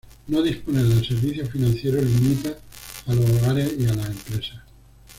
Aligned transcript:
No 0.29 0.41
disponer 0.41 0.81
de 0.83 1.05
servicios 1.05 1.51
financieros 1.51 2.03
limita 2.03 2.57
a 3.05 3.13
los 3.13 3.29
hogares 3.29 3.75
y 3.77 3.85
a 3.85 3.93
las 3.93 4.07
empresas. 4.09 4.59